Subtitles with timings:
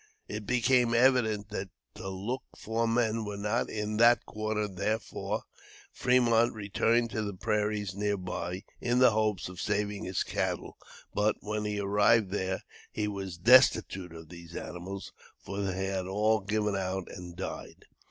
[0.27, 5.43] It became evident that the looked for men were not in that quarter; therefore,
[5.91, 10.75] Fremont returned to the prairies near by, in the hopes of saving his cattle;
[11.13, 16.39] but, when he arrived there, he was destitute of these animals, for they had all
[16.39, 17.85] given out and died.